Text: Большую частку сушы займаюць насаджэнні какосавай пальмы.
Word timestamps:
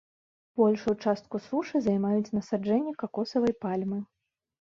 Большую 0.59 0.93
частку 1.07 1.41
сушы 1.47 1.81
займаюць 1.87 2.33
насаджэнні 2.37 2.95
какосавай 3.05 3.53
пальмы. 3.67 4.01